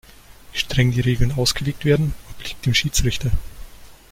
[0.51, 3.29] Wie streng die Regeln ausgelegt werden, obliegt dem Schiedsrichter.